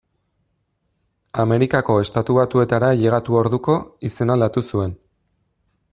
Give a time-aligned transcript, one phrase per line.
[1.43, 3.79] Amerikako Estatu Batuetara ailegatu orduko,
[4.11, 5.01] izena aldatu zuen.